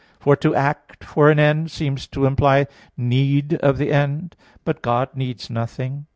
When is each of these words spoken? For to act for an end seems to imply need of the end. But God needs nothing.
For 0.19 0.35
to 0.37 0.55
act 0.55 1.03
for 1.03 1.29
an 1.29 1.37
end 1.37 1.69
seems 1.69 2.07
to 2.07 2.25
imply 2.25 2.65
need 2.97 3.53
of 3.59 3.77
the 3.77 3.91
end. 3.91 4.35
But 4.65 4.81
God 4.81 5.09
needs 5.15 5.47
nothing. 5.47 6.07